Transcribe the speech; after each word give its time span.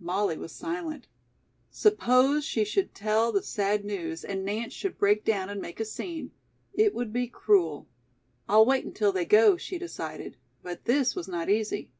Molly 0.00 0.36
was 0.36 0.52
silent. 0.52 1.06
Suppose 1.70 2.44
she 2.44 2.62
should 2.62 2.94
tell 2.94 3.32
the 3.32 3.42
sad 3.42 3.86
news 3.86 4.22
and 4.22 4.44
Nance 4.44 4.74
should 4.74 4.98
break 4.98 5.24
down 5.24 5.48
and 5.48 5.62
make 5.62 5.80
a 5.80 5.84
scene. 5.86 6.30
It 6.74 6.94
would 6.94 7.10
be 7.10 7.26
cruel. 7.26 7.88
"I'll 8.50 8.66
wait 8.66 8.84
until 8.84 9.12
they 9.12 9.24
go," 9.24 9.56
she 9.56 9.78
decided. 9.78 10.36
But 10.62 10.84
this 10.84 11.16
was 11.16 11.26
not 11.26 11.48
easy. 11.48 11.90